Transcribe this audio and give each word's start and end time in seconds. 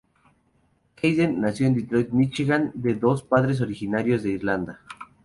Hayden 0.99 1.39
nació 1.41 1.67
en 1.67 1.75
Detroit, 1.75 2.09
Michigan, 2.09 2.71
de 2.73 2.95
dos 2.95 3.21
padres 3.21 3.61
originarios 3.61 4.23
de 4.23 4.31
Irlanda. 4.31 4.81